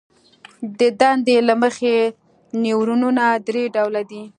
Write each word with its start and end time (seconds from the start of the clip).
د 0.79 0.81
دندې 0.99 1.37
له 1.47 1.53
مخې 1.61 1.95
نیورونونه 2.63 3.23
درې 3.47 3.63
ډوله 3.75 4.01
دي. 4.11 4.23